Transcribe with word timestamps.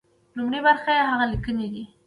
لومړۍ 0.37 0.59
برخه 0.67 0.89
يې 0.97 1.03
هغه 1.11 1.25
ليکنې 1.31 1.67
دي. 1.73 1.83